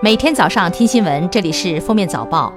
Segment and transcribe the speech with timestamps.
[0.00, 2.52] 每天早上听新闻，这里是《封面早报》。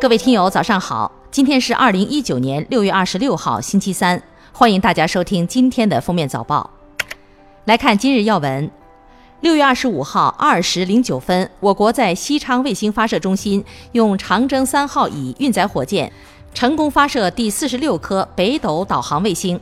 [0.00, 1.10] 各位听友，早上好！
[1.32, 4.22] 今天是二零一九年六月二十六号，星期三。
[4.52, 6.70] 欢迎大家收听今天的《封面早报》。
[7.64, 8.70] 来看今日要闻：
[9.40, 16.12] 六月二十五号二时零九分，我国在西昌卫星发射中心用长征三号乙运载火箭
[16.54, 19.60] 成功发射第四十六颗北斗导航卫星。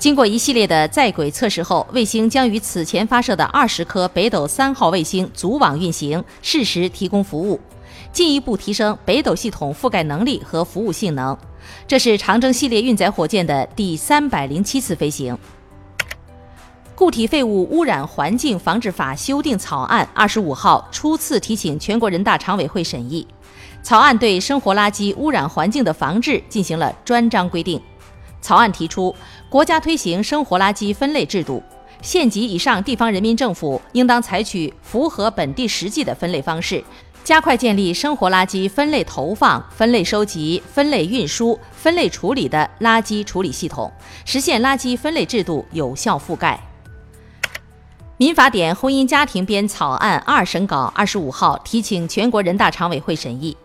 [0.00, 7.60] 经过一系列的在轨测试后，卫星将与此前发射的二十颗北斗三号卫星组网运行，适时提供服务，
[8.10, 11.36] 进一步提升北斗系统覆盖能力和服务性能。
[11.86, 15.36] 这是长征系列运载火箭的第三百零七次飞行。
[16.94, 23.28] 固体废物污染环境防治法修订草案二十五号初次提请全国人大常委会审议，
[23.82, 27.78] 草案对生活垃圾污染环境的防治进行了专章规定。
[28.40, 29.14] 草案提出，
[29.48, 31.62] 国家推行生活垃圾分类制度，
[32.02, 36.82] 县级以上地方人民政府应当采取符合本地实际的分类方式，
[37.22, 43.92] 加快建立生活垃圾分类投放、分类收集、分类运输、分类处理的垃圾处理系统，
[44.24, 46.58] 实现垃圾分类制度有效覆盖。
[48.16, 53.56] 民法典婚姻家庭编草案二审稿二十五号提请全国人大常委会审议。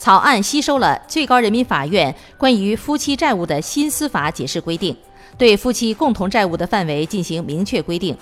[0.00, 4.96] 草案吸收了最高人民法院关于夫妻债务的新司法解释规定，
[5.36, 8.16] 对夫妻共同债务的范围进行明确规定。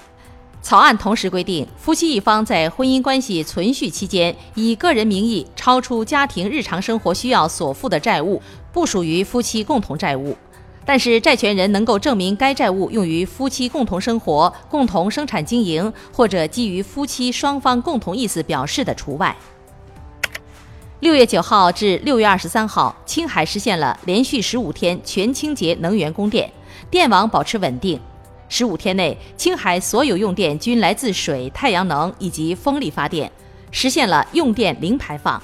[0.61, 10.37] 草案同时规定，夫妻一方在婚姻关系存续期间以个人名义超出家庭日常生活需要所负的债务，不属于夫妻共同债务，
[10.85, 19.37] 但是债权人能够证明该债务用于夫妻共同生活、共同生产经营或者基于夫妻双方共同意思表示的除外。
[21.01, 26.51] 六月九号至六月二十三号，青海实现了连续十五天全清洁能源供电，
[26.91, 28.01] 电网保持稳定。
[28.49, 33.31] 十五天内，青海所有用电均来自水、太阳能以及风力发电，
[33.71, 35.41] 实现了用电零排放。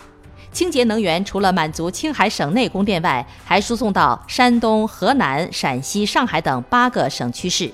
[0.50, 7.70] 清洁能源除了满足青海省内供电外，还输送到山东、河南、陕西、上海等八个省区市。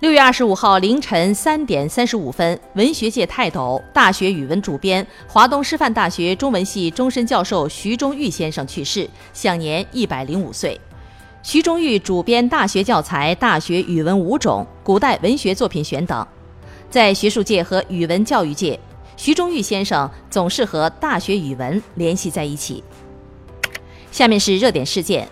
[0.00, 10.80] 六月二十五号凌晨三点三十五分，文学界泰斗、大学语文主编、华东师范大学中文系终身教授徐中玉先生去世，享年一百零五岁。
[11.42, 16.26] 徐中玉主编大学教材《大学语文五种》《古代文学作品选》等，
[16.88, 18.80] 在学术界和语文教育界，
[19.18, 22.82] 徐中玉先生总是和大学语文联系在一起。
[24.10, 25.28] 下面是热点事件。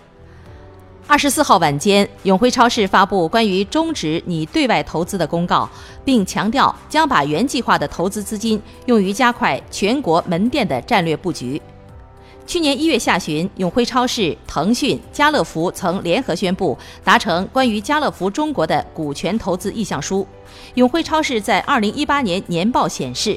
[1.09, 5.67] 二十四号晚间，永辉超市发布关于终止拟对外投资的公告，
[6.05, 11.59] 并强调将把原计划的投资资金用于加快全国门店的战略布局。
[12.45, 20.27] 去年一月下旬，永辉超市、腾讯、家乐福曾联合宣布达成关于家乐福中国的股权投资意向书。
[20.75, 23.35] 永辉超市在二零一八年年报显示，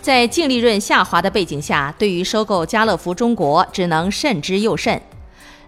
[0.00, 5.02] 在净利润下滑的背景下，对于收购家乐福中国只能慎之又慎。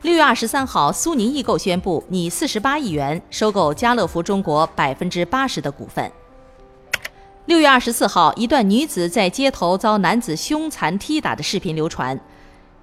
[0.02, 6.10] 六月二十三号，苏宁易购宣布拟四十八亿元收购家乐福中国百分之八十的股份。
[7.44, 12.18] 六月二十四号，一段女子在街头遭男子凶残踢打的视频流传。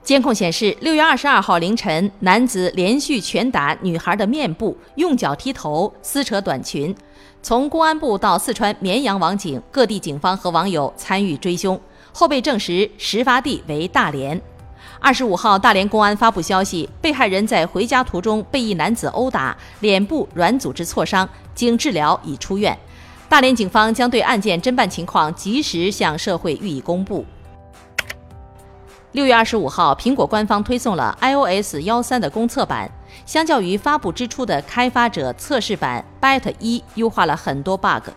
[0.04, 6.96] 监控显示，六月二十二号凌晨，男子连续拳打女孩的面部，用脚踢头，撕扯短裙。
[7.42, 11.80] 从公安部到四川绵阳网警，各地警方和网友参与追凶，
[12.14, 14.40] 后被证实事发地为大连。
[15.00, 22.78] 二十五号，大连公安发布消息，被害人在回家途中被一男子殴打，脸部软组织挫伤，经治疗已出院。
[23.30, 27.26] 大连警方将对案件侦办情况及时向社会予以公布。
[29.12, 32.90] 六月二十五号，苹果官方推送了 iOS 幺三的公测版，
[33.26, 38.10] 相较于发布之初的开发者测试版 Beta 一，优化了很多 bug。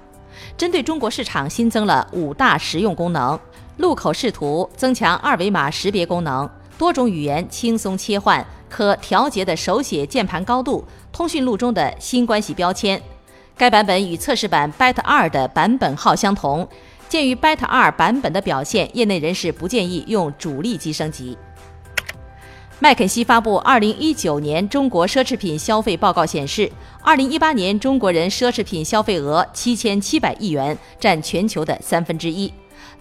[0.56, 3.38] 针对中国市场，新增了五大实用功能：
[3.76, 6.48] 路口视图，增强二维码识别功能。
[6.80, 10.82] 多种语言轻松切换，可调节的手写键盘高度，
[11.12, 12.98] 通讯录中的新关系标签。
[13.54, 16.66] 该版本与测试版 Beta 二的版本号相同。
[17.06, 21.36] 鉴于 Beta 二版本的表现，业内人士不建议用主力机升级。
[22.78, 26.72] 麦肯锡发布二零一九年中国奢侈品消费报告显示，
[27.02, 32.50] 二零一八年中国人奢侈品消费额七千七百亿元，占全球的三分之一。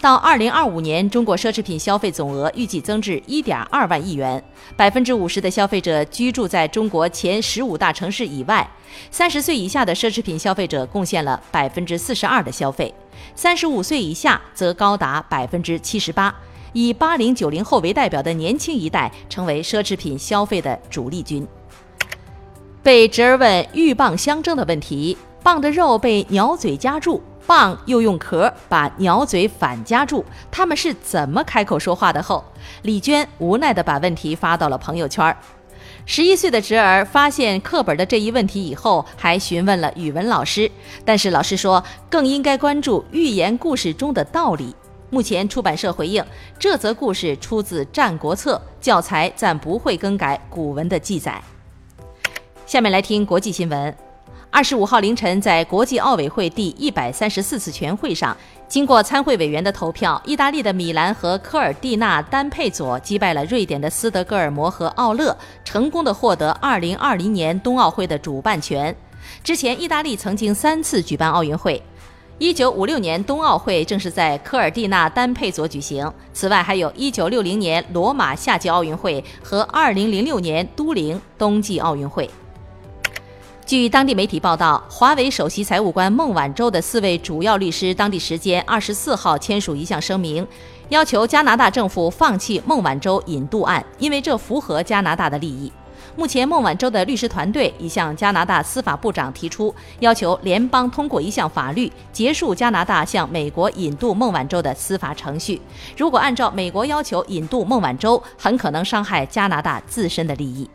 [0.01, 4.43] 到二零二五年，中国奢侈品消费总额预计增至一点二万亿元。
[4.77, 8.69] 百分之五十的消费者居住在中国前十五大城市以外。
[9.11, 12.93] 三十岁以下的奢侈品消费者贡献了百分之四十二的消费，
[13.35, 16.33] 三十五岁以下则高达百分之七十八。
[16.73, 21.47] 以八零九零后为代表的年轻一代成为奢侈品消费的主力军。
[22.81, 27.21] 被侄儿问鹬蚌相争的问题，蚌的肉被鸟嘴夹住。
[27.47, 32.21] 蚌又用壳把鸟嘴反夹住，他们是怎么开口说话的？
[32.21, 32.43] 后，
[32.83, 35.35] 李娟无奈地把问题发到了朋友圈。
[36.05, 40.69] 十一岁的侄儿发现课本的这一问题以后，还询问了语文老师，
[41.03, 44.75] 但是老师说更应该关注寓言故事中的道理。
[45.11, 46.23] 目前出版社回应，
[46.59, 51.41] 这则故事出自《战国策》，教材暂不会更改古文的记载。
[52.67, 54.08] 下面来听国际新闻。
[54.51, 58.35] 二十五号凌晨，在国际奥委会第一百三十四次全会上，
[58.67, 68.93] 经过参会委员的投票，意大利的米兰和科尔蒂纳丹佩佐击败了瑞典的斯德哥尔摩和奥勒，成功的获得二零二零年冬奥会的主办权。
[69.43, 71.81] 之前，意大利曾经三次举办奥运会，
[72.39, 76.11] 一九五六年冬奥会正是在科尔蒂纳丹佩佐举行。
[76.33, 82.27] 此外，还有一九六零年罗马夏季奥运会和二零零六年都灵冬季奥运会。
[83.69, 90.43] 据当地媒体报道，华为首席财务官孟晚舟的四位主要律师，当地时间二十四号签署一项声明，
[90.87, 95.71] 要求加拿大政府放弃孟晚舟引渡案，因为这符合加拿大的利益。
[96.15, 105.61] 目前，孟晚舟的律师团队已向加拿大司法部长提出，要求联邦通过一项法律结束加拿大向美国引渡孟晚舟的司法程序。
[105.95, 110.67] 如果按照美国要求引渡孟晚舟，很可能伤害加拿大自身的利益。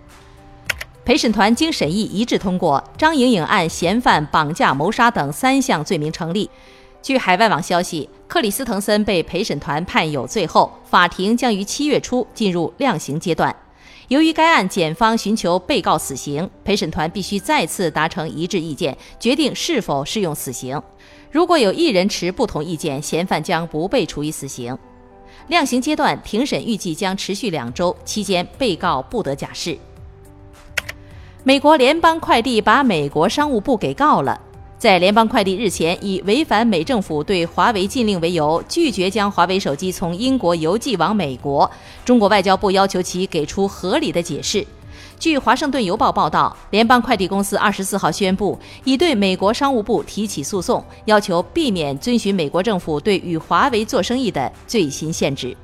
[1.04, 6.48] 陪审团经审议一致通过，张莹颖案嫌犯绑架、谋杀等三项罪名成立。
[7.02, 13.54] 据海外网消息，克里斯滕森被陪审团判有罪后，法庭将于七月初进入量刑阶段。
[14.08, 20.80] 由于该案检方寻求被告死刑，陪审团必须再次达成一致意见，决定是否适用死刑。
[21.30, 24.74] 如果有一人持不同意见，嫌犯将不被处以死刑。
[25.48, 29.76] 量刑阶段庭审预计将持续两周，期间被告不得假释。
[31.46, 34.40] 美国联邦快递把美国商务部给告了。
[34.78, 41.70] 在联邦快递日前以违反美政府对华为禁令为由，拒绝将华为手机从英国邮寄往美国。
[42.02, 44.66] 中国外交部要求其给出合理的解释。
[45.18, 55.54] 据《华盛顿邮报》报道，联邦快递公司二十四号宣布，已对美国商务部提起诉讼，要求避免遵循美国政府对与华为做生意的最新限制。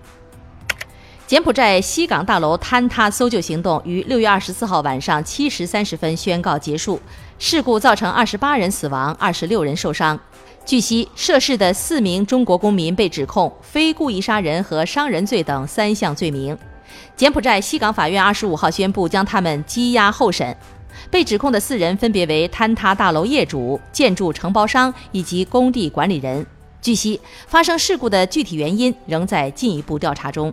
[1.31, 7.01] 柬埔寨西港大楼坍塌搜救行动于六月二十四号晚上七时三十分宣告结束。
[7.39, 10.19] 事故造成二十八人死亡，二十六人受伤。
[10.67, 16.59] 据悉，涉事的四名中国公民被指控非故意杀人和伤人罪等三项罪名。
[17.15, 20.57] 柬埔寨西港法院二十五号宣布将他们羁押候审。
[21.13, 26.45] 被指控的四人分别为坍塌大楼业主、建筑承包商以及工地管理人。
[26.83, 30.53] 据悉，发生事故的具体原因仍在进一步调查中。